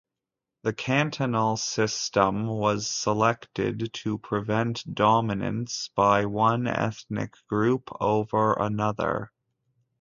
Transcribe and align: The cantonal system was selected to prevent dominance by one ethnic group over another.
The 0.63 0.73
cantonal 0.73 1.57
system 1.57 2.47
was 2.47 2.87
selected 2.87 3.93
to 3.93 4.17
prevent 4.17 4.83
dominance 4.95 5.89
by 5.93 6.25
one 6.25 6.65
ethnic 6.65 7.35
group 7.47 7.95
over 8.01 8.53
another. 8.53 9.31